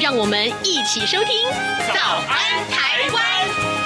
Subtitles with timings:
[0.00, 1.48] 让我们一起收听
[1.94, 3.76] 《早安台湾》。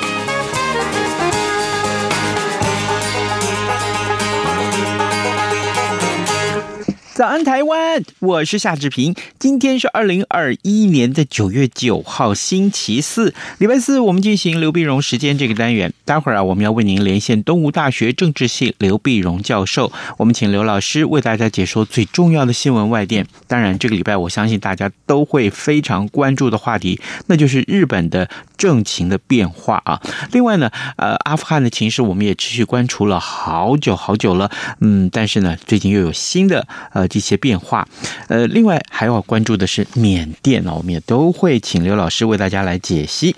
[7.14, 8.02] 早安，台湾！
[8.18, 9.14] 我是夏志平。
[9.38, 14.00] 今天是二零二一年的九月九号，星期四，礼拜四。
[14.00, 15.92] 我们进行刘碧荣时间这个单元。
[16.04, 19.92] 待会儿啊，我们要为您连线东吴大学政治系刘碧荣教授。
[20.16, 23.24] 我们请刘老师为大家解说最重要的新闻外电。
[23.46, 30.02] 当然，这个礼拜我相信大家都会非常关注的话题，那就是日本的政情的变化啊。
[30.32, 34.50] 另外呢，呃，阿富汗的情势我们也持续关注了好久好久了。
[34.80, 37.03] 嗯，但是呢，最近又有新的呃。
[37.08, 37.86] 这些变化，
[38.28, 43.34] 呃，另外还要关注的是缅甸呢，我们也都会请刘老师为大家来解析。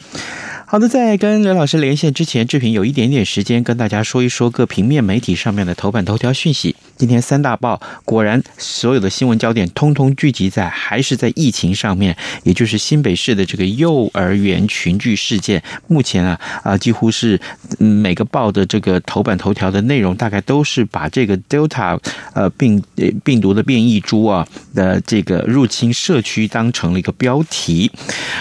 [0.69, 6.75] 好的，在跟刘老师连线之前，志平有一点点时间跟大家说一说各平面媒体上面的头版头条讯息。
[6.97, 15.63] 今天三大报果然所有的新闻焦点通通聚集在还是在疫情上面，也就是新北市的这个幼儿园群聚事件。
[15.87, 17.41] 目前啊啊，几乎是
[17.79, 21.97] 每个报的这个头版头条的内容，大概都是把这个 Delta
[22.35, 22.83] 呃病
[23.23, 27.93] 病毒的变异株啊的这个入侵社区当成了一个标题。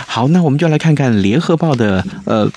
[0.07, 2.03] 好，那我们就来看看联合报的。
[2.23, 2.49] 呃，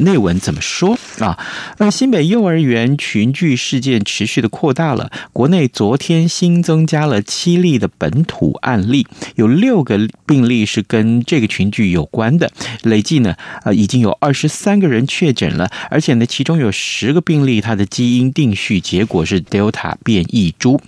[0.00, 1.38] 内文怎么说啊？
[1.78, 5.10] 那新北幼儿园群聚事件持续的扩大了。
[5.32, 12.50] 国内昨天新增加了七例的本土案例，有六个病例是跟这个群聚有关的。
[12.82, 20.80] 累计呢，呃，已经有二十三个人确诊了，而且呢，其中有十个病例，它的基因定序结果是 Delta 变异株。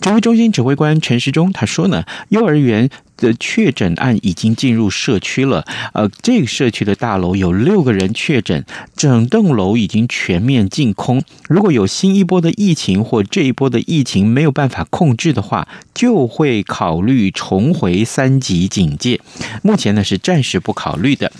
[0.00, 2.90] 指挥中心指挥官陈时中他说呢，幼儿园。
[3.16, 8.64] 的确诊案已经进入社区了，呃，这个社区的大楼有六个人确诊，
[8.96, 11.22] 整栋楼已经全面净空。
[11.48, 19.20] 如果有新一波的疫情或这一波的疫情没有办法控制的话，就会考虑重回三级警戒。
[19.62, 21.32] 目前呢是暂时不考虑的。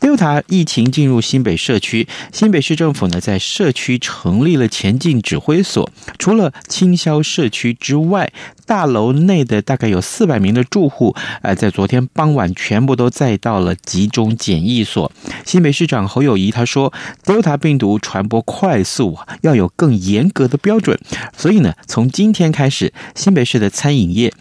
[0.00, 5.88] Delta 疫情进入新北社区，新北市政府呢在社区成立了前进指挥所，
[6.18, 8.32] 除了清消社区之外，
[8.66, 11.14] 大楼内的大概有四百名的住户。
[11.42, 15.10] 呃，在昨天傍晚，全部都载到了集中检疫所。
[15.44, 16.92] 新北市长侯友谊他说
[17.24, 20.98] ，Delta 病毒传播快速，要有更严格的标准。
[21.36, 24.32] 所以呢，从今天开始，新北市的餐饮业、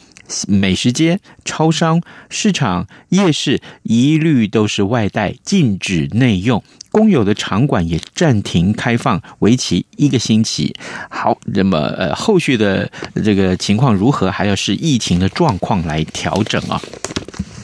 [0.48, 6.64] 美食街、超商、市场、夜市一律都是外带，禁止内用。
[6.92, 10.76] 公有的场馆也暂停开放，为期一个星期。
[11.10, 12.92] 好，那么呃，后续的
[13.24, 16.82] 这个情况如何，还要视疫情的状况来调整啊。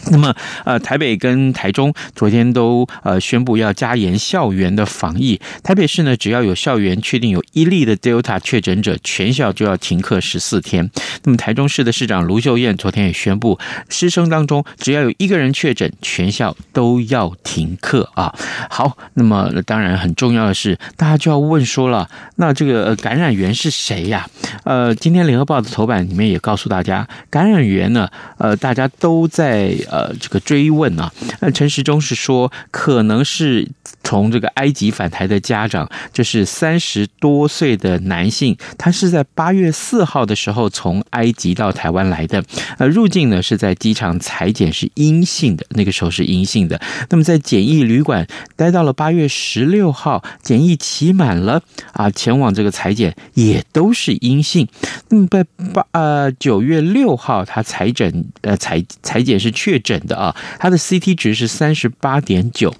[0.11, 5.39] 那么，呃，台北跟台中昨天都呃宣布要加严校园的防疫。
[5.63, 10.89] 台北市呢，只要有校园确定有一例的 Delta 确诊者，全校就要停课十四天。
[11.23, 13.59] 那么台中市的市长卢秀燕昨天也宣布，
[13.89, 18.33] 师生当中只要有一个人确诊，全校都要停课啊。
[18.69, 24.25] 好，那么当然很重要的是，大家就要问说了，那这个感染源是谁呀？
[24.63, 29.75] 呃，今天联合报的头版里面也告诉大家，感染源呢，呃，大家都在。
[29.89, 33.67] 呃，呃这个追问啊，那陈时中是说，可能是
[34.03, 42.41] 从这个埃及返台的家长，就是三十多岁的男性，他是在八月四号的时候从埃及到台湾来的，
[42.77, 51.61] 呃，入境呢是在机场采检是阴性的，那个时候是阴性的，那么在检疫旅馆待到了八月十六号，检疫期满了
[51.91, 54.67] 啊，前往这个采检也都是阴性，
[55.09, 55.43] 那么在
[55.73, 59.97] 八呃九月六号他采诊呃采采检是确诊。
[60.07, 62.73] 的啊，他的 CT 值是三十八点九，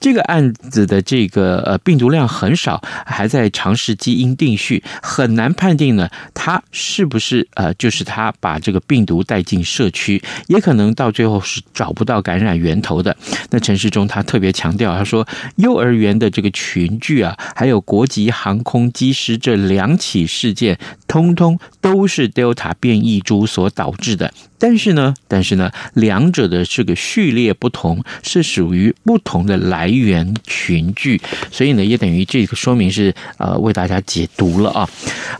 [0.00, 13.16] 这个案子的这个呃病毒量很少，还在尝试基因定序，很难判定呢，他是不是呃就是他把这个病毒带进社区，也可能到最后是找不到感染源头的。
[13.50, 15.26] 那陈时中他特别强调，他说
[15.56, 24.32] 幼儿园的这个群聚啊，还有国籍航空机师这两起事件，通通都是 Delta 变异株所导致的。
[24.62, 31.20] 但是呢，但是呢，两者的这个序列不同，是属于不同的来源群聚，
[31.50, 34.88] 所以呢，也等于这个说明是呃为大家解读了啊。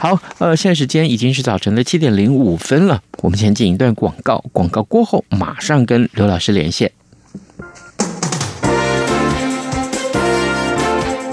[0.00, 6.90] 好，呃，现在时间已经是早晨的七点零五分了，我们先进一段广告，广告过后马上跟刘老师连线。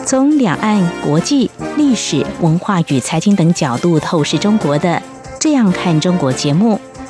[0.05, 4.89] 从两岸、国际、历史文化与财经等角度透视中国的
[5.39, 6.79] 《这样看中国》节目，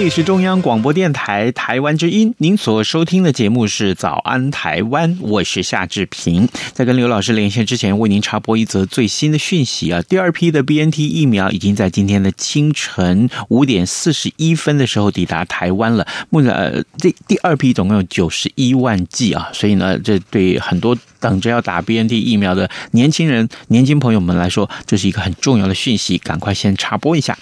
[0.00, 6.48] 这里是中央广播电台台湾之音，您所收听的节目是《早安台湾》，我是夏志平。
[6.72, 10.00] 在跟刘老师连线之前，为您插播一则最新的讯息啊！
[10.08, 16.06] 第二批的 BNT 疫苗已经在今天的清晨五点四十一分的时候抵达台湾了。
[16.30, 27.36] 目前，呃，这第二批总共有九十一万剂啊，所以呢，这对很多等着要打 BNT 疫苗的年轻人、年轻朋友们来说，这是一个很重要的讯息，赶快先插播一下。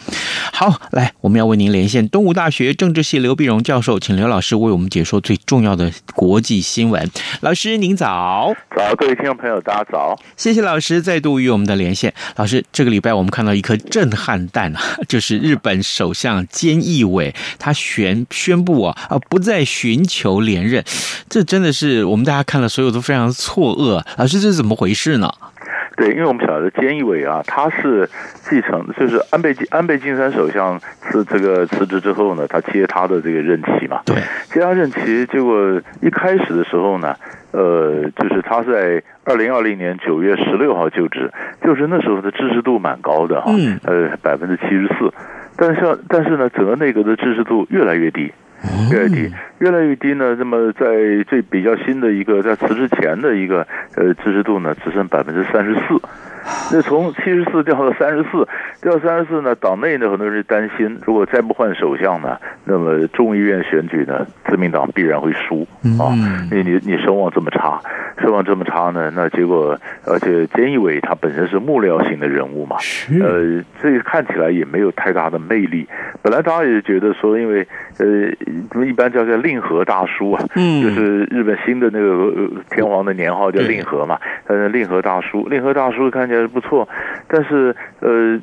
[0.52, 7.10] 好，来，我们要为您连线东吴大学政治系刘碧荣教授，请刘老师为我们解说最重要的国际新闻。
[7.40, 12.12] 老师您早，早，各位听众朋友大家早，谢谢老师再度与我们的连线。
[12.36, 20.84] 老师，这个礼拜我们看到一颗震撼弹啊，就是日本首相菅义伟他宣宣布啊啊不再寻求连任，
[21.28, 24.04] 这真的是我们大家看了所有都非常错愕。
[24.16, 25.32] 老师，这是怎么回事呢？
[25.98, 28.08] 对，因为我们晓得菅义伟啊，他是
[28.48, 34.00] 继承，就是安倍安倍晋三首相辞这个辞职之后呢，他接他的这个任期嘛。
[34.06, 34.14] 对，
[34.48, 37.16] 接他任期，结果一开始的时候呢，
[37.50, 41.32] 呃，就是他在二零二零年九月十六号就职，
[41.64, 45.12] 就是那时候的支持度蛮高的哈，嗯、呃，百分之七十四，
[45.56, 48.32] 但是但是呢，整个内阁的支持度越来越低。
[48.90, 50.34] 越来越低，越来越低呢。
[50.38, 50.86] 那么在
[51.28, 53.66] 最比较新的一个，在辞职前的一个
[53.96, 56.00] 呃支持度呢，只剩百分之三十四。
[56.72, 58.46] 那从七十四掉到三十四，
[58.82, 65.66] 掉到三十四呢，党内呢很多人担心，如果再不换首相呢，那么众议院选举呢，自民党必然会输
[65.98, 66.12] 啊。
[66.50, 67.80] 你你你声望这么差，
[68.20, 72.76] 声望这么差呢，那结果而且菅义伟他本身是幕僚型的人物嘛，
[73.22, 75.86] 呃，这个看起来也没有太大的魅力。
[76.22, 77.66] 本来大家也觉得说，因为
[77.98, 86.88] 呃，一般叫叫令和大叔啊，嗯，就是日本新的那个天皇的年号叫令和嘛，呃，令和大叔，令和大叔看起来不错，
[87.26, 88.38] 但是呃，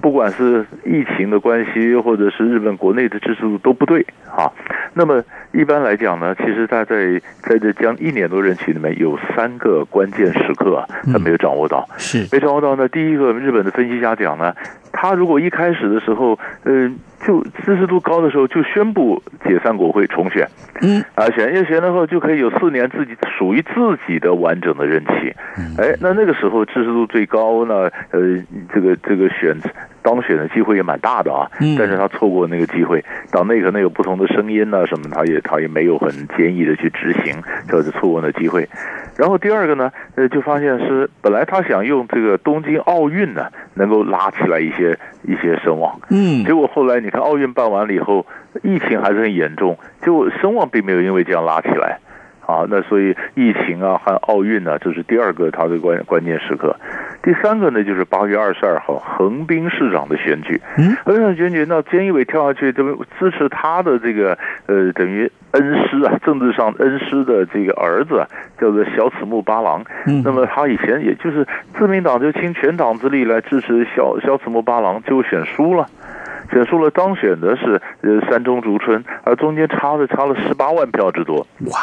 [0.00, 4.52] 不管是疫情的关系，或者是日本国内的支持度都不对啊。
[4.94, 5.22] 那么
[5.52, 12.86] 一般来讲呢，其实他在在这将一年多任期里面有三个关键时刻啊，他没有掌握到，是没掌握到呢。
[12.88, 14.54] 第一个，日本的分析家讲呢，
[14.92, 16.98] 他如果一开始的时候，嗯。
[17.26, 20.46] 就支持度高的时候，就宣布解散国会重选，
[20.80, 25.34] 嗯，啊，选一选了后就可以有四年自己属于自己的完整的任期，
[25.78, 28.20] 哎，那那个时候支持度最高呢，呃，
[28.74, 29.56] 这个这个选
[30.02, 31.48] 当选的机会也蛮大的啊，
[31.78, 37.34] 但是他错过那个机会，党内可能有不同的声音呢，什么，他也他也没有很坚毅的去执行，
[37.68, 38.68] 就是错过那机会。
[39.16, 48.26] 然后第二个呢，呃，就发现是本来他想用这个东京奥运呢，能够拉起来一些一些声望，嗯，结果后来你看奥运办完了以后，
[48.62, 51.98] 疫情还是很严重，就声望并没有因为这样拉起来。
[52.44, 56.74] 啊，那所以疫情啊和奥运呢，这是第二个他的关关键时刻。
[57.22, 60.60] 第三个呢，就是八月二十二号横滨市长的选举。
[60.76, 68.26] 嗯，横滨选举，那菅义伟跳下去，这个支持他的这个呃，等于恩师啊，政治上恩师的这个儿子
[68.60, 69.84] 叫做小此木八郎。
[70.08, 71.46] 嗯，那么他以前也就是
[71.78, 75.86] 自民党就倾全党之力来支持小小此木八郎，结果选输了。
[76.52, 81.46] 选出了，当选的是呃山中竹春，而中间差了差了十八万票之多。
[81.72, 81.78] 哇，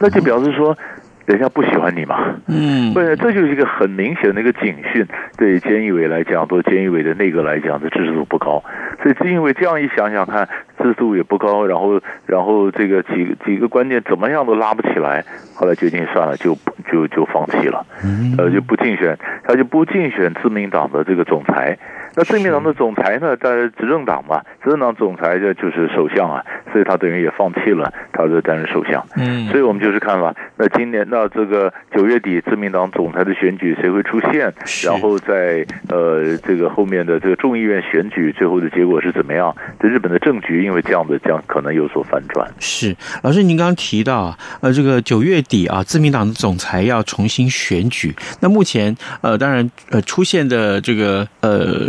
[0.00, 0.76] 那就表示说，
[1.24, 2.36] 人家不喜欢你嘛。
[2.46, 5.06] 嗯，不是，这就是一个很明显的一个警讯，
[5.38, 8.62] 对监义委来讲，对监义委的内阁来讲，这支持度不高。
[9.02, 10.46] 所以是因为这样一想想看，
[10.78, 15.24] 支持度也不高，然后然后这个几几个关键怎么样都拉不起来，
[15.54, 16.54] 后来决定算了，就
[16.92, 17.86] 就就放弃了，
[18.36, 21.78] 呃，就不竞选，他就不竞选自民党的这个总裁。
[22.16, 26.42] 那自民党的总裁呢，在执政党嘛，执政党总裁的就是首相啊，
[26.76, 29.02] 所以他等于也放弃了，他的担任首相。
[29.16, 34.52] 嗯，所以我们就是看了，那今年那这个九月底自民党总裁的选举谁会出现？
[34.84, 39.56] 然后在呃这个后面的这个众议院选举最后的结果是怎么样？
[39.80, 42.46] 这日本的政局因为这样的将可能有所反转。
[42.60, 48.14] 是老师，您刚刚提到啊，呃，这个九月底啊，自民党的总裁要重新选举。
[48.40, 51.86] 那目前呃，当然呃出现的这个呃。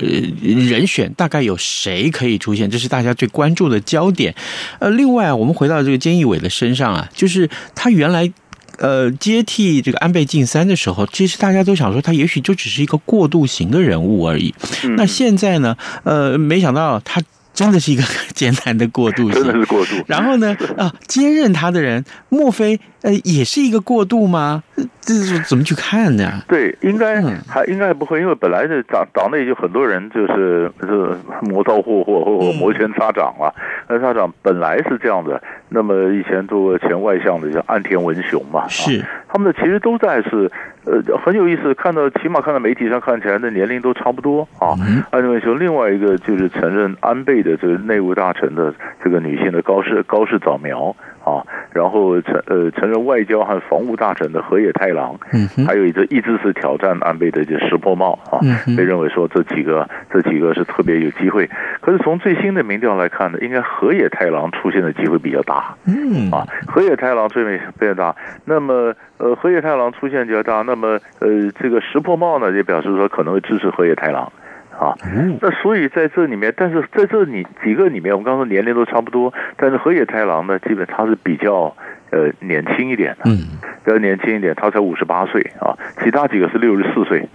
[0.70, 2.70] 人选大概有谁可以出现？
[2.70, 4.34] 这是大家最关注的焦点。
[4.80, 8.32] 呃，另外我们回到这个菅义伟的身上啊，就是他原来
[8.80, 14.54] 呃接替这个安倍晋三的时候，其实大家都想说他也许就只是一个过渡型的人物而已。
[14.96, 15.76] 那现在呢？
[16.04, 17.22] 呃，没想到他
[17.54, 18.04] 真的是一个
[18.36, 19.96] 艰难的过渡型，真的是过渡。
[20.06, 20.56] 然后呢？
[20.78, 24.64] 啊，接任他的人，莫非呃也是一个过渡吗？
[25.08, 26.44] 这是怎么去看呢？
[26.50, 33.48] 对，应该还应该不会，因为本来的党党内就很多人就是是磨刀霍霍或或摩拳擦掌啊。
[33.88, 35.42] 那擦掌本来是这样的。
[35.70, 40.52] 那么以前做过前外相的叫岸田文雄嘛，是他们的其实都在是
[40.84, 44.76] 呃很有意思，看到起码看到媒体上看起来的年龄都差不多啊。
[45.12, 50.94] 岸田文雄另外一个就是承认安倍的这个内务大臣的这个女性的高市高市早苗。
[51.28, 51.44] 啊，
[51.74, 58.40] 然后承呃承认外交和防务大臣的河野太郎，嗯，还有一个一直是挑战安倍的就石破茂啊，
[58.78, 61.50] 被认为说这几个这几个是特别有机会。
[61.82, 68.16] 可是从最新的民调来看呢，应该河野太郎出现的机会比较大，嗯啊，河野太郎最为比较大。
[68.46, 74.32] 那么呃河野太郎出现比较大，那么呃这个石破茂呢也表示说可能会支持河野太郎。
[74.80, 74.94] 啊，
[75.42, 81.76] 那所以在这里面，但是在这里几个里面，我们刚刚说年龄都差不多，但是河野太郎呢，基本他是比较
[82.12, 87.28] 呃年轻一点的，嗯，比较年轻一点，他才五十八岁啊，其他几个是六十四岁。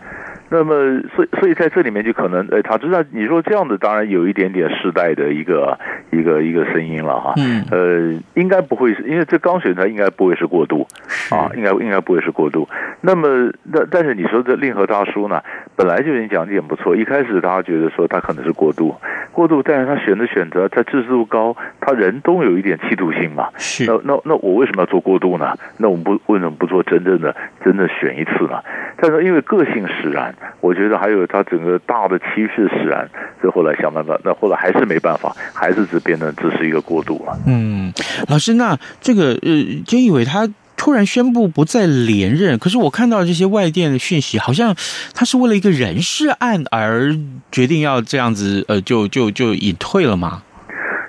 [0.53, 5.79] 那么，所以所以在这里面就可能，呃，他知道你说这样子，当然有一点点世代的一个
[6.11, 7.33] 一个一个声音了哈。
[7.39, 7.65] 嗯。
[7.71, 10.87] 呃，应该不会是，因为这刚选出来应该不会是过渡，
[11.31, 12.69] 啊，应该应该不会是过渡。
[13.01, 15.41] 那么，那但是你说这令和大叔呢，
[15.75, 18.95] 本来就已经讲的也不错，一开始大家觉得说他可能是过渡，
[19.33, 23.49] 过渡，但是他选的选择，他知识度高，他人都有一点企图性嘛。
[23.57, 23.87] 是。
[23.87, 25.57] 那那那我为什么要做过渡呢？
[25.79, 28.61] 那我们不为什么不做真正的真正选一次呢？
[28.99, 30.35] 但是因为个性使然。
[30.61, 33.09] 我觉得还有他整个大的趋势使然，
[33.41, 37.37] 所以后来想办法，那后来还是没办法，还是只变成只是一个过渡了。
[37.47, 37.93] 嗯，
[38.29, 39.51] 老师，那这个呃，
[39.87, 44.75] 菅义伟他突然宣布不再连任，可是我看到这些外电的讯息，好像
[45.15, 47.15] 他是为了一个人事案而
[47.51, 50.43] 决定要这样子，呃，就就就隐退了吗？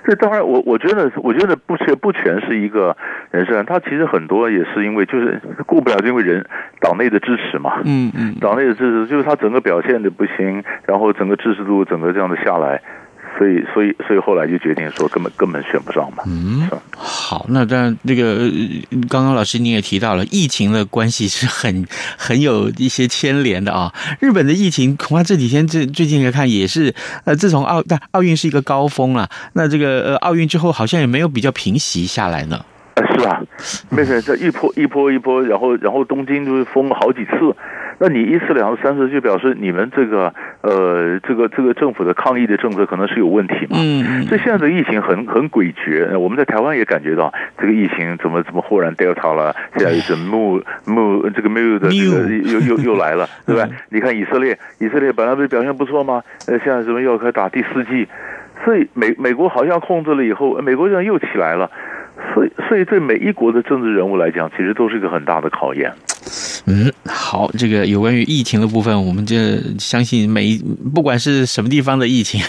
[0.06, 2.94] 这当然，我我觉得，我觉得不全不全是一个
[3.34, 6.46] 人事案，他其实很多也是因为就是过不了，因为人
[6.80, 12.80] 党内的支持嘛，嗯嗯，党内的支持就是他整个表现的不行，然后整个支持度整个这样的下来。
[13.36, 16.22] 所以，所以，所以后来就决定说，根本根本选不上嘛。
[16.24, 18.48] 嗯，好，那当然，这个
[19.10, 21.84] 刚刚老师你也提到了，疫情的关系是很
[22.16, 23.92] 很有一些牵连的啊。
[24.20, 32.64] 日本的疫情恐怕这几天这最近来看也是，呃，自从奥但奥运是一个高峰了，那这个呃奥运之后好像也没有比较平息下来呢。
[32.94, 33.42] 啊， 是啊，
[33.90, 37.54] 没事，这一波一波一波，然后然后东京就是封了好几次。
[38.00, 43.76] 那你一次两次三次，就表示你们这个呃，这个这个政府的抗疫的政策可能是有问题嘛？
[43.78, 46.18] 嗯，所以现在的疫情很很诡谲。
[46.18, 53.68] 我们在台湾也感觉到这个疫情怎么怎么忽然 Delta 了，现在又是 Mu Mu 这个 Mu 的这个又又又来了， 对吧？
[53.90, 56.20] 你看以色列，以色列本来不是表现不错吗？
[56.48, 58.08] 呃，现在怎么又要开始打第四季？
[58.64, 61.70] 所以美美国好像控制了以后，美国这样又起来了。
[62.32, 65.92] 所以，所以对每一国的政治人物来讲，其实都是一个很大的考验。
[66.66, 69.36] 嗯，好，这个有关于疫情的部分，我们就
[69.78, 70.58] 相信每
[70.94, 72.40] 不管是什么地方的疫情，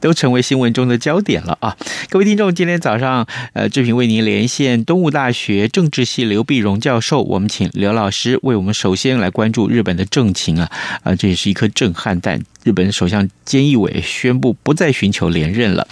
[0.00, 1.76] 都成为新闻中的焦点了啊！
[2.08, 10.70] 各位听众，今天早上呃，志平为您连线东吴大学政治系刘必荣教授，我们请刘老师为我们首先来关注日本的政情啊
[11.02, 12.40] 啊，这也是一颗震撼弹。
[12.62, 15.86] 日本首相菅义伟宣布不再寻求连任了。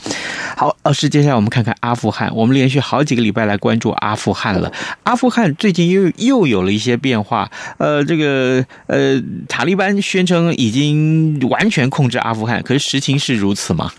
[0.57, 2.35] 好，老师，接下来我们看看阿富汗。
[2.35, 4.73] 我们连续好几个礼拜来关注阿富汗了。
[5.03, 7.51] 阿富汗最近又又有了一些变化。
[7.79, 13.91] 呃，这个呃，塔利班宣称已经完全控制阿富汗，可是实情是如此吗？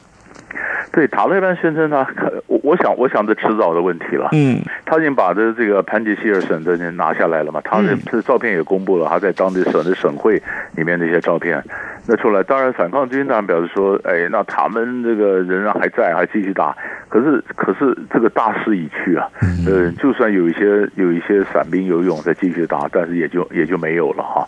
[0.92, 2.08] 对，塔利班宣称他，
[2.46, 4.30] 我我想我想这迟早的问题了。
[4.32, 10.40] 嗯，他已经把这这个潘吉希尔省的拿下来了嘛，他的这照片也公布了，他在当地省的省会
[10.76, 11.64] 里面那些照片。
[12.06, 16.76] 那出来，当然反抗军当然表示说，哎，那他们这个仍然还在，还继续打。
[17.08, 19.28] 可是，可是这个大势已去啊。
[19.66, 24.46] 呃，就算有一些有一些散兵游勇在继续打，但是也就也就没有了哈。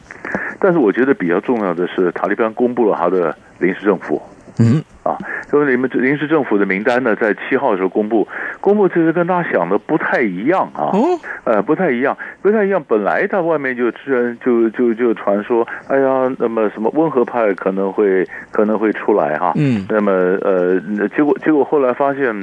[0.60, 4.22] 但是我觉得比较重要的是，塔利班公布了他的临时政府。
[4.60, 4.84] 嗯。
[5.04, 5.16] 啊，
[5.54, 8.28] 因为你们临时政府的名单呢，在七号的时候公布，
[8.66, 12.84] 公布其实跟大家想的不太一样啊，哦，呃，不太一样，不太一样。
[12.88, 20.80] 本来他外面就居然就就就传说，哎呀，那么什么温和派可能会可能会出来哈，嗯，那么呃，
[21.16, 22.34] 结果结果后来发现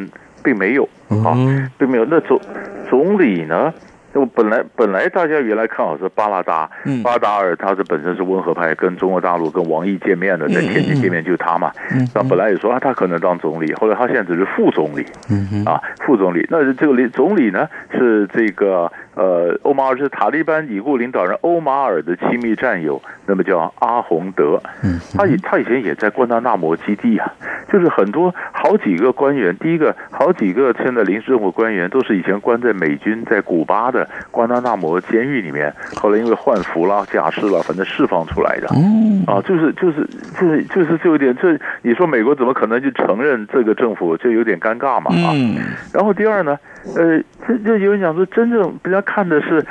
[0.45, 0.85] 并没有
[1.25, 1.35] 啊，
[1.77, 2.05] 并没有。
[2.05, 2.41] 那总
[2.89, 3.75] 总理呢？
[4.13, 11.73] 就本来本来大家原来看好是巴拉达，嗯、巴达尔他是本身是温和派，跟中国大陆跟王毅见面的，在天津见面就是他嘛。
[12.15, 16.47] 那、嗯、本来也说啊，他可能当总理，后来他现在只是副总理，嗯、啊，副总理。
[16.51, 24.61] 那这个总总理呢是这个呃欧马尔是塔利班已故领导人欧马尔的亲密战友，那么叫阿洪德。
[24.83, 27.33] 嗯，他以他以前也在关达纳摩基地啊，
[27.73, 34.02] 就是很多好几个官员，第一个好几个现在临时政府官员都是以前关在美军在古巴的。
[34.31, 38.69] 关达纳摩监狱里面，后来因为换服了、假释了，反正释放出来的。
[38.75, 45.33] 嗯，啊，就是就是就是就是就有点这，你说美国怎么可能就承认这个政府，就有点尴尬嘛啊。
[45.35, 45.57] 嗯。
[45.93, 46.59] 然后第二呢，
[46.97, 49.65] 呃，这这有人讲说，真正比较看的是，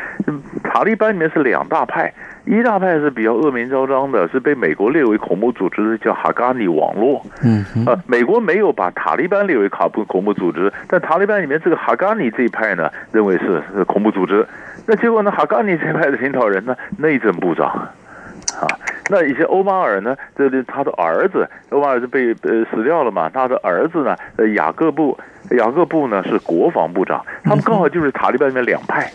[0.64, 2.14] 塔利班里面是两大派。
[2.46, 7.24] 一大派是比较恶名昭彰的，是被美国列为恐怖组织的，叫哈嘎尼网络。
[7.44, 14.46] 嗯，啊，美国没有把塔利班列为卡布恐怖组织，但塔利班里面这个哈嘎尼这一派呢，认为是是恐怖组织。
[14.88, 18.66] 那结果呢，哈嘎尼这一派的领导人呢，内政部长，啊，
[19.10, 25.16] 那一些欧马尔呢，这里他的儿子欧马尔是被呃死掉了嘛，他的儿子呢，呃雅各布
[25.52, 29.12] 雅各布呢是国防部长，他们刚好就是塔利班里面两派。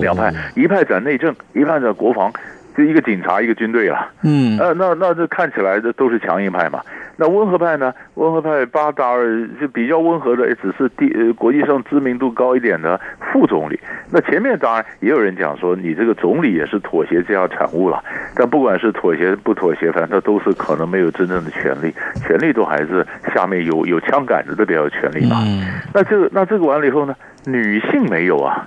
[0.00, 2.32] 两派，一派在内政，一派在国防，
[2.76, 4.08] 就一个警察，一个军队了。
[4.22, 6.80] 嗯，呃，那那这看起来这都是强硬派嘛。
[7.18, 7.92] 那温和派呢？
[8.14, 12.98] 温和派巴达尔就比较温和的，也只是第呃国际上知名度高一点的
[13.30, 13.78] 副总理。
[14.10, 18.02] 那前面当然也有人讲说，你这个总理也是妥协这样产物了。
[18.34, 21.94] 但不管是妥协不妥协，反正他都是可能没有真正的权利，
[22.26, 25.36] 权力都还是下面有有枪杆子的比较有权利嘛。
[25.46, 28.66] 嗯，那这个那这个完了以后呢，女性没有啊。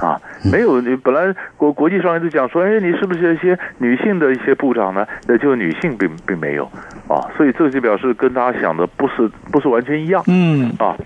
[0.00, 5.06] 啊，没有，你本来国国际上一直讲说，哎，你是不是一些女性的一些部长呢？
[5.26, 6.64] 那就女性并并没有，
[7.08, 10.96] 啊，所以这就表示跟大家想的不是不是完全一样，嗯，啊，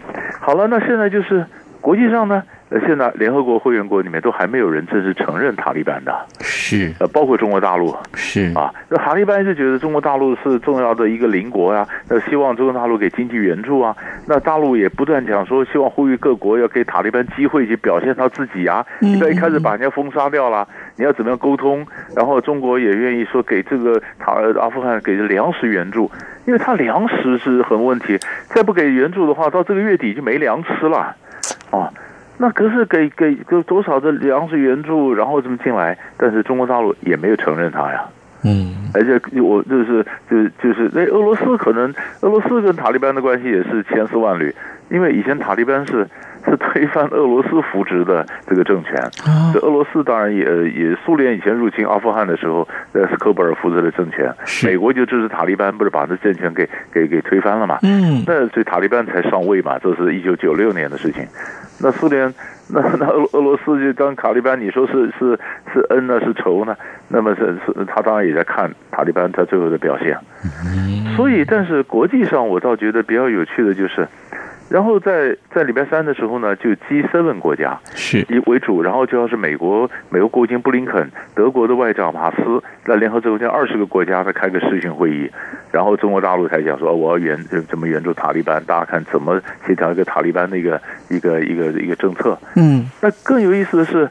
[0.41, 1.45] 好了，那现在就是
[1.81, 2.43] 国际上呢。
[2.69, 6.13] 呃，现在联合国会员国里面都还没有人正式承认塔利班的，
[6.69, 21.87] 是呃，包括中国大陆，是啊，那塔利班是觉得中国大陆是重要的一个邻国呀、啊，那希望中国大陆给经济援助啊，那大陆也不断讲说，希望呼吁各国要给塔利班机会去表现他自己啊，你不要一开始把人家封杀掉了，你要怎么样沟通？
[22.17, 26.11] 然后中国也愿意说给这个塔阿富汗给粮食援助，
[26.47, 31.15] 因为他粮食是很问题，再不给援助的话，到这个月底就没粮吃了，
[31.71, 31.93] 啊。
[32.39, 38.05] 那可是给给给多少的粮食援助，然后这么进来，但是中国大陆也没有承认他呀。
[38.47, 44.55] 嗯，而且我就是就就是那俄罗斯可能俄罗斯跟塔利班的关系也是千丝万缕，
[44.89, 46.07] 因为以前塔利班是。
[46.49, 48.95] 是推翻俄罗斯扶植的这个政权，
[49.53, 54.33] 这俄罗斯当然也也苏联以前入侵阿富汗的时候，呃是科布尔扶植的政权，
[54.63, 57.81] 美国就支持塔利班，不是把这政权给给给推翻了嘛？
[57.83, 61.27] 嗯，那所以塔利班才上位嘛，这是一九九六年的事情。
[61.81, 62.33] 那苏联
[62.69, 65.37] 那那俄俄罗斯就当塔利班，你说是是
[65.73, 66.77] 是恩呢是仇呢？
[67.09, 70.17] 那么是是他当然也在看塔利班他最后的表现。
[71.17, 74.07] 所以，但是国际上我倒觉得比较有趣的就是。
[74.69, 85.31] 然后在在礼拜三的时候呢，就 G7 国家是以为主，然后就要是美国美国国务卿布林肯、德国的外长马斯，在联合国这二十个国家在开个视讯会议，
[85.71, 92.37] 然后中国大陆才讲说我要援怎么援助塔利班，大家看怎么协调一个塔利班的一个一个一个一个政策。
[92.57, 94.11] 嗯，那更有意思的是，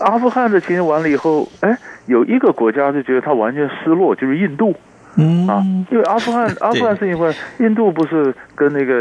[0.00, 4.74] 阿富汗的情形完了以后，哎，有一个国家就觉得他完全失落，就是印度。
[5.16, 8.94] 嗯啊，因为阿富汗 阿富汗是因为印度不是跟那个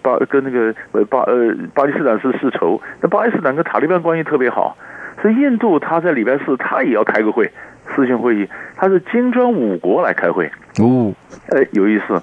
[0.00, 4.76] 巴跟那个呃巴呃巴基斯坦是世仇，那巴基斯坦跟塔利班关系特别好，
[5.20, 7.50] 所以印度他在礼拜四他也要开个会，
[7.94, 11.12] 视讯会议，他是金砖五国来开会哦，
[11.50, 12.22] 哎有意思，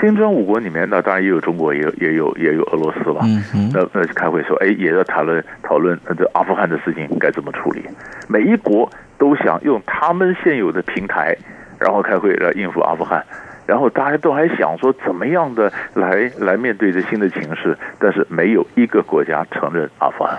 [0.00, 3.20] 金砖五国里面那当然也有中国，也有也有也有俄罗斯了，
[3.54, 7.82] 嗯那那开会说哎也要讨论讨论这阿富汗的事情该怎么处理，
[8.28, 11.36] 每一国都想用他们现有的平台。
[11.76, 13.22] 然后开会来应付阿富汗，
[13.66, 20.38] 然后大家都还想说怎么样的来来面对这新的情势，但是没有一个国家承认阿富汗。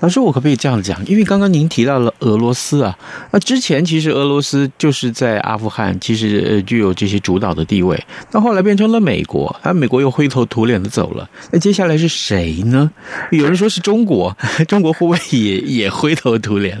[0.00, 1.04] 老师，我可不可以这样讲？
[1.06, 2.96] 因为刚刚您提到了俄罗斯啊，
[3.30, 7.98] 那之前其实俄罗斯就是在阿富汗，其实呃具有这些主导的地位。
[8.30, 11.28] 那后来变成了美国，啊，美国又灰头土脸的走了。
[11.50, 12.90] 那接下来是谁呢？
[13.30, 14.36] 有人说是中国，
[14.68, 16.78] 中国会不会也也灰头土脸？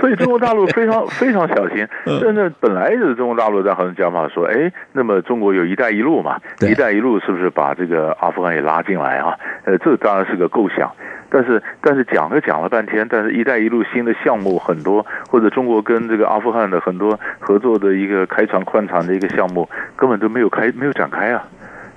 [0.00, 1.86] 所以中国大陆非常 非常小心。
[2.20, 9.36] 真的，本来就是中国大陆在和人讲嘛，说，哎，那么中国有一带一路嘛，一带一路是不是把这个阿富汗也拉进来啊？
[9.64, 10.90] 呃，这当然是个构想。
[11.28, 21.42] 但是，但是讲了讲了半天，但是“一带一路”新的项目很多，或者中国跟这个阿富汗的很多合作的一个开船矿产的一个项目，根本都没有开，没有展开啊！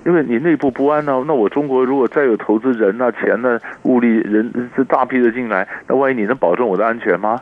[0.04, 7.38] 因为你内部不安呢、啊，那我中国如果再有投资人呐、啊、钱呢、物力、人这大批的进来，那万一你能保证我的安全吗？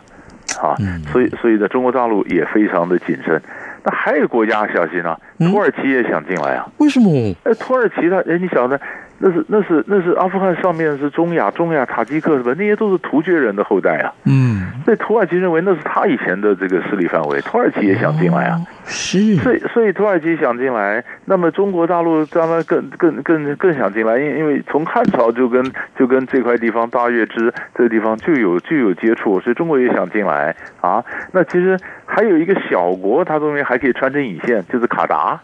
[0.60, 0.76] 啊，
[1.12, 3.40] 所以，所以在，中国大陆也非常的谨慎。
[3.84, 6.66] 那还有国家小心啊，土耳其也想进来啊？
[6.78, 7.10] 为什么？
[7.44, 8.80] 哎，土耳其他，哎，你晓得？
[9.20, 14.12] 那是那是那是阿富汗上面是中亚中亚塔吉克什么那些都是突厥人的后代啊。
[14.24, 18.60] 嗯，所以土耳其认为那是他以前的这个势力范围，土耳其也想进来啊。
[18.84, 25.64] 是，所以所以土耳其想进来，那么中国大陆当然更更更更想进来，因因为从汉朝就跟
[25.98, 31.04] 就跟这块地方大月支这个地方就有就有接触，所以中国也想进来啊。
[31.32, 31.76] 那其实
[32.06, 35.40] 还有一个小国，它中间还可以穿针引线，就是卡达。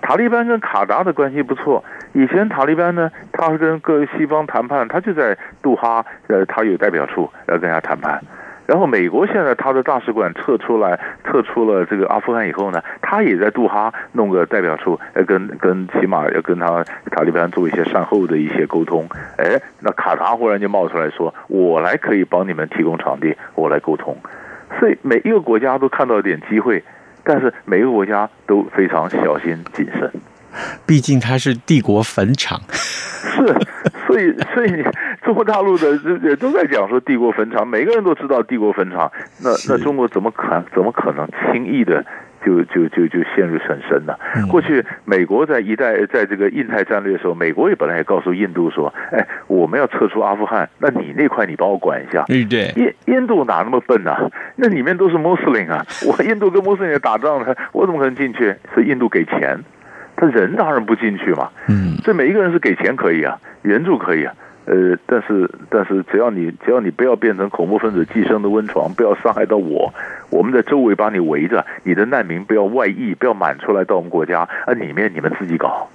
[0.00, 1.84] 塔利班跟卡达的关系不错。
[2.12, 8.22] 以前塔利班呢，他是跟各西方谈判，他就在杜哈，呃，他有代表处要跟人家谈判。
[8.66, 19.08] 然后美国现在他的大使馆撤出来，撤出了这个阿富汗以后呢，他也在杜哈弄个代表处，要跟跟起码要跟他塔利班做一些善后的一些沟通。
[19.36, 24.16] 哎，那卡达忽然就冒出来说，我来可以帮你们提供场地，我来沟通。
[24.80, 26.82] 所以每一个国家都看到一点机会。
[27.28, 30.08] 但是每个国家都非常小心谨慎，
[30.86, 32.60] 毕竟它是帝国坟场。
[32.70, 33.46] 是，
[34.06, 34.84] 所以所以
[35.24, 39.10] 中国大陆的也都在讲说帝国坟场，每个人都知道帝国坟场。
[39.42, 42.06] 那那中国怎么可怎么可能轻易的？
[42.46, 44.16] 就就就就陷入很深了。
[44.48, 52.72] 过去美国在一带在这个印太战略的时候，美国也本来也告诉印度说：“哎，我们要撤出阿富汗，那你那块你帮我管一下。”嗯对。
[52.76, 54.30] 印印度哪那么笨啊？
[54.54, 55.84] 那里面都是穆斯林啊！
[56.06, 58.54] 我印度跟穆斯林打仗，我怎么可能进去？
[58.72, 59.58] 所以印度给钱，
[60.14, 61.50] 他人当然不进去嘛。
[61.68, 61.96] 嗯。
[62.04, 64.32] 所以每一个人是给钱可以啊，援助可以啊。
[64.66, 69.94] 呃，但是但是，只要你只要你不要变成恐怖分子寄生的温床，不要伤害到我，
[70.28, 75.88] 我们在周围把你围着，你的难民不要外溢，不要满出来到我们国家，啊，里面你们自己搞。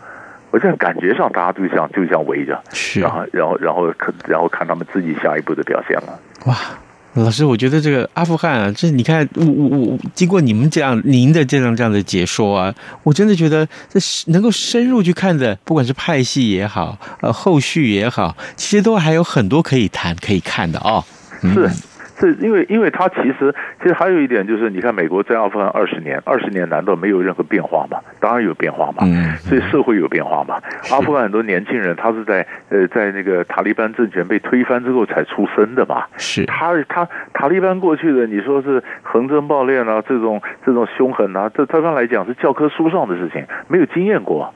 [0.51, 6.19] 我这样感觉上，大家就像就像围着，是，然后然后然后看然后看他们自己下一步的表现了。
[6.45, 6.55] 哇。
[7.15, 21.03] 老师，我觉得这个阿富汗啊，这你看，我我我经过你们这样您的这样这样的解说啊，我真的觉得这是能够深入去看的，不管是派系也好，呃，后续也好，其实都还有很多可以谈可以看的哦。
[21.41, 21.69] 嗯、是。
[22.21, 27.99] 是因为，因为他其实其实还有一点就是，你看美国在阿富汗二十年，二十年难道没有任何变化吗？
[28.19, 29.03] 当然有变化嘛，
[29.39, 30.61] 所以社会有变化嘛。
[30.91, 36.05] 阿富汗很多年轻人，他是在呃在那个塔利班政权被推翻之后才出生的嘛。
[36.17, 44.53] 是他他塔利班过去的，你说是横征暴敛啊，这种这种凶狠啊，这对他来讲是教科书上的事情，没有经验过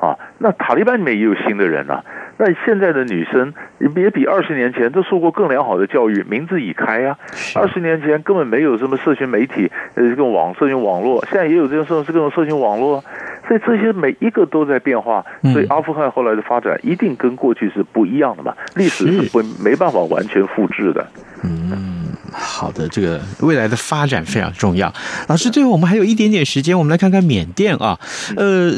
[0.00, 0.16] 啊。
[0.38, 2.04] 那塔利班里面也有新的人啊。
[2.38, 7.18] 那现在的女生也比二十年前都受过更良好的教育，名字已开啊。
[7.56, 13.02] 二十年前根本没有什么社群媒体，呃，这个网社群网络，现在也有这种社这各种社群网络，
[13.48, 15.24] 所以这些每一个都在变化。
[15.52, 21.06] 所以阿富汗后来的发展一定跟过去是不一样的嘛，历史是不没办法完全复制的。
[21.42, 22.07] 嗯。
[22.32, 24.92] 好的，这个未来的发展非常重要。
[25.28, 27.98] 老师，最后我们还有一点点时间，我们来看看缅甸啊。
[28.36, 28.70] 呃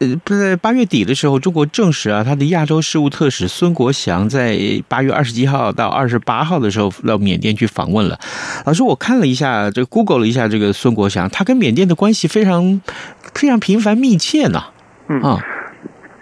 [0.00, 8.18] 呃，在八月底的时候，中国证实啊，他的亚洲事务特使孙国祥在八月二十七号到二十八号的时候到缅甸去访问了。
[8.64, 12.80] 老师，我看了一下，这 Google 了一下这个孙国祥，他跟缅甸的关系非常
[13.34, 14.62] 非常频繁密切呢。
[15.08, 15.44] 嗯啊。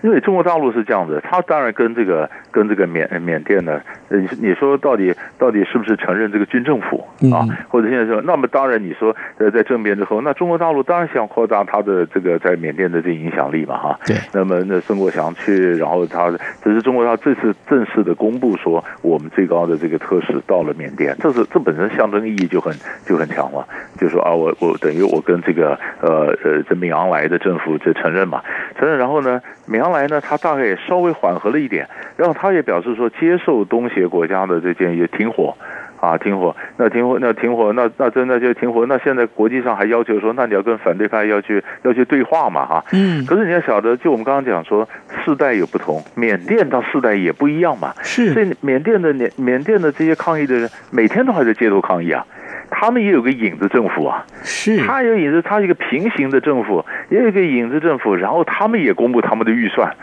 [0.02, 7.48] 因为中国大陆是这样子，他当然跟这个跟这个缅缅甸呢，你你说到底到底是不是承认这个军政府啊？
[7.68, 14.00] 或者现在说，那么当然你说呃在政变之后，那中国大陆当然想扩大它的这个在缅甸的这影响力嘛哈。
[14.06, 14.16] 对。
[14.34, 16.30] 那么那孙国祥去，然后他
[16.62, 22.74] 只是中国他这次正式的公布说，我们最高的这个特使到了缅甸，这是这本身象征意义就很
[23.06, 23.64] 就很强了，
[23.96, 28.42] 就说啊我我等于我跟这个呃呃这敏昂莱的政府就承认嘛，
[28.76, 29.92] 承认然后呢敏昂。
[29.92, 31.86] 莱呢，他大概也稍微缓和了一点，
[32.16, 35.54] 然后他也表示说接受东协国家的这件也停火，
[36.00, 38.86] 啊，停火，那停火，那停火，那那真的就停火。
[38.86, 42.84] 那现在国际上还要求说，那你要跟反对派要去要去对话嘛，哈。
[42.92, 43.24] 嗯。
[43.26, 44.88] 可是你要晓得，就我们刚刚讲说，
[45.24, 47.92] 世代有不同，缅甸到世代也不一样嘛。
[48.02, 48.32] 是。
[48.32, 52.26] 所以缅甸的缅缅甸的这些抗议的人，每天都还在街头抗议啊。
[52.74, 54.24] 他们也有个影子政府啊。
[54.42, 54.78] 是。
[54.78, 59.94] 他有影子，他一个平行的政府，也有一个影子政府，然后他们也公布他们的预算。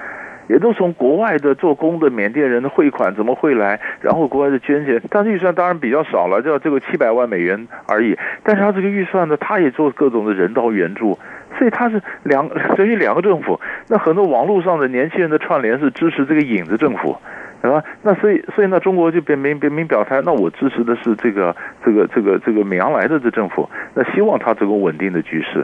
[0.50, 8.18] 也都从国外的做工的缅甸人的汇款怎么汇来，然后国外的捐献，但是预算当然比较少了，就要这个七百万美元而已。
[8.44, 11.18] 但是他这个预算呢，他也做各种的人道援助，
[11.58, 13.60] 所以他是两等于两个政府。
[13.88, 17.16] 那很多网络上的年轻人的串联是支持这个影子政府，
[17.62, 17.84] 对吧？
[18.02, 25.64] 那所以所以呢，中国就别明别明表态，那我支持的是这个这个这个这个敏昂莱的这政府，那希望他这个稳定的局势。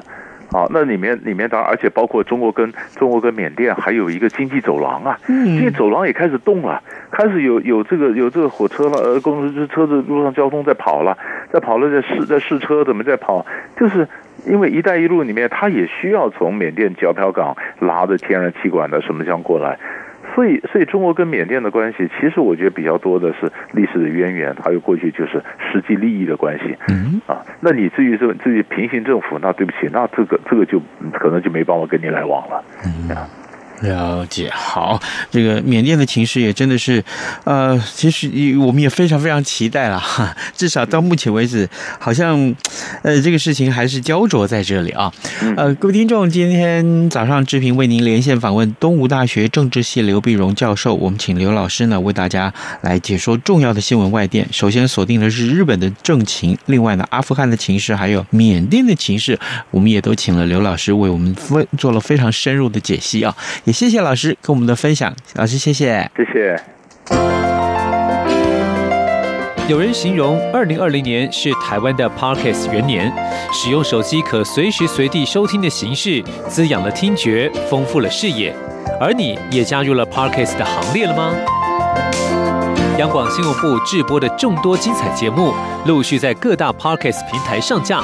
[0.51, 6.81] 啊，那里面里面当然，而且包括中国跟中国跟缅甸还有一个经济走廊啊，经济走廊也开始动了，
[7.11, 11.17] 开始有有这个有这个火车了，呃，公司车子路上交通在跑了，
[11.51, 13.45] 在跑了在试在试车，怎么在跑？
[13.77, 14.07] 就是
[14.45, 19.79] 因为“一带一路”里面，它也需要从缅甸皎漂港拉着天然气管的什么这样过来。
[20.35, 26.75] 所以，所以中国跟缅甸的关系，其实我觉得比较多的是历史的渊源，还有过去就是实际利益的关系。
[26.89, 30.81] 嗯啊，那你至于这至于平行政府，那对不起，那这个这个就
[31.13, 32.63] 可能就没办法跟你来往了。
[32.85, 33.15] 嗯。
[33.81, 37.03] 了解，好，这个缅甸的情势也真的是，
[37.43, 41.67] 呃，其实我们也非常非常期待了哈， 至少到目前为止，
[41.99, 42.55] 好像，
[43.03, 45.11] 呃，这个事情还是焦灼在这里啊。
[45.57, 54.47] 呃，各位听众，今天早上志平为您连线访问东吴大学政治系刘碧荣教授，我们请刘老师呢为大家来解说重要的新闻外电。
[54.51, 59.37] 首先锁定的是日本的政情，另外呢，阿富汗的情势，还有缅甸的情势，
[59.69, 63.35] 我们也都请了刘老师为我们分做了非常深入的解析啊。
[63.65, 66.55] 也谢谢老师跟我们的分享，老师谢谢，谢谢。
[69.67, 73.11] 有人形容二零二零年是台湾的 Podcast 元年，
[73.51, 78.55] 使用手机可随时随地收听的形式，滋养了听觉，丰富了视野。
[79.01, 81.33] 而你也加入了 Podcast 的行列了吗？
[82.99, 85.51] 央广新闻部制播的众多精彩节目，
[85.87, 88.03] 陆续在各大 Podcast 平台上架。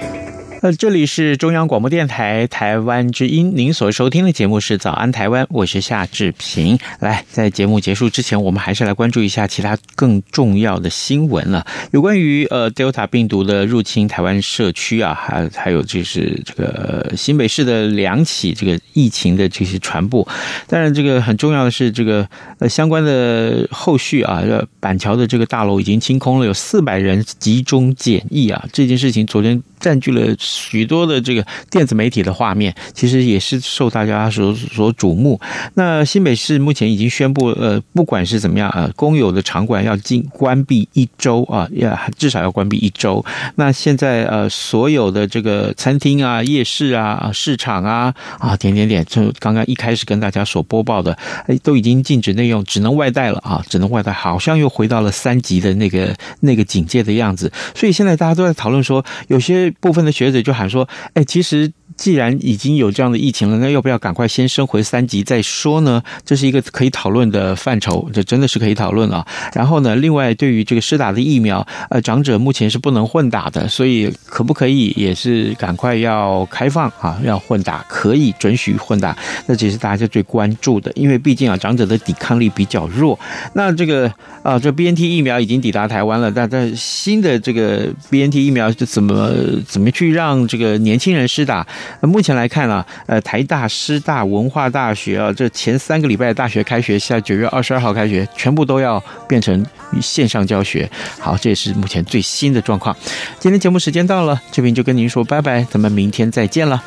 [0.61, 6.77] 呃，这里是中央广播电台台湾之音，您所收听的节目是《早安台湾》，我是夏志平。
[6.99, 11.65] 来，在节目结束之前，我们还是来关注一下其他更重要的新闻了。
[11.89, 20.27] 有关于呃，Delta 病毒的入侵台湾社区啊，还还有就是这个新北市的两起这个疫情的这些传播。
[20.67, 24.43] 当然，这个很重要的是这个呃相关的后续啊，
[24.79, 30.35] 板桥的这个大楼已经清空了，有四百人集中检疫啊，这件事情昨天占据了。
[30.51, 35.39] 许多的这个电子媒体的画面，其实也是受大家所所瞩目。
[35.75, 43.23] 那新北市目前已经宣布，呃，不管是怎么样，呃，公有的场馆要进关闭一周啊，要至少要关闭一周。
[43.55, 57.49] 那现在呃，所有的这个餐厅啊、夜市啊、市场啊啊，点点点，就刚刚一开始跟大家所播报的，哎，都已经禁止内用，只能外带了啊，只能外带，好像又回到了三级的那个那个警戒的样子。
[57.73, 60.40] 所以现在大家都在讨论说，有些部分的学者。
[60.41, 61.71] 就喊说，哎，其实。
[62.01, 66.01] 既然已经有这样的疫情了，那要不要赶快先升回三级再说呢？
[66.25, 69.23] 这是一个可以讨论的范畴，这真的是可以讨论啊。
[69.53, 77.21] 然后呢，另外对于这个施打的疫苗，呃，长者目前是不能混打的，所以可不可以也是赶快要开放啊？
[77.23, 83.19] 要混打，可以准许混打，那这是大家最关注的，因为毕竟啊，长者的抵抗力比较弱。
[83.53, 84.11] 那这个
[84.41, 89.31] 啊，这 BNT 疫苗已经抵达台湾了，但在新的这个 BNT 疫苗是怎么
[89.67, 91.67] 怎么去让这个年轻人施打？
[91.99, 99.65] 那目前来看啊，呃，台大、师大、文化大学啊，这前三个礼拜的大学开学，下九月二十二号开学，全部都要变成
[100.01, 100.89] 线上教学。
[101.19, 102.95] 好，这也是目前最新的状况。
[103.39, 106.83] 今天节目时间到了，这边就跟您说拜拜，咱们明天再见了。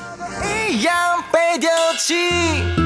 [0.70, 0.94] 一样
[1.30, 2.83] 被丢弃